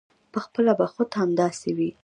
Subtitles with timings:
[0.33, 1.89] پخپله به خود همداسې وي.